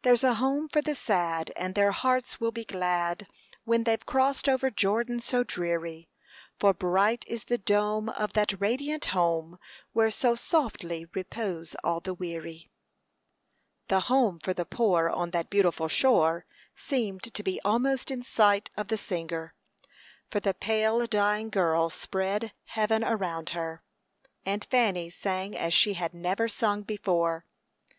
There's 0.00 0.24
a 0.24 0.36
home 0.40 0.70
for 0.70 0.80
the 0.80 0.94
sad, 0.94 1.52
and 1.54 1.74
their 1.74 1.92
hearts 1.92 2.40
will 2.40 2.50
be 2.50 2.64
glad 2.64 3.26
When 3.64 3.84
they've 3.84 4.06
crossed 4.06 4.48
over 4.48 4.70
Jordan 4.70 5.20
so 5.20 5.44
dreary; 5.44 6.08
For 6.58 6.72
bright 6.72 7.26
is 7.28 7.44
the 7.44 7.58
dome 7.58 8.08
of 8.08 8.32
that 8.32 8.58
radiant 8.58 9.04
home 9.12 9.58
Where 9.92 10.10
so 10.10 10.34
softly 10.34 11.08
repose 11.12 11.76
all 11.84 12.00
the 12.00 12.14
weary." 12.14 12.70
The 13.88 14.00
"home 14.00 14.38
for 14.38 14.54
the 14.54 14.64
poor 14.64 15.10
on 15.10 15.30
that 15.32 15.50
beautiful 15.50 15.88
shore" 15.88 16.46
seemed 16.74 17.24
to 17.24 17.42
be 17.42 17.60
almost 17.62 18.10
in 18.10 18.22
sight 18.22 18.70
of 18.78 18.88
the 18.88 18.96
singer, 18.96 19.52
for 20.30 20.40
the 20.40 20.54
pale, 20.54 21.06
dying 21.06 21.50
girl 21.50 21.90
spread 21.90 22.54
heaven 22.64 23.04
around 23.04 23.50
her; 23.50 23.82
and 24.46 24.64
Fanny 24.70 25.10
sang 25.10 25.54
as 25.54 25.74
she 25.74 25.92
had 25.92 26.14
never 26.14 26.48
sung 26.48 26.80
before. 26.82 27.44